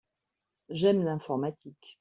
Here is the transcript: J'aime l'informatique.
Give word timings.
J'aime 0.69 1.03
l'informatique. 1.03 1.89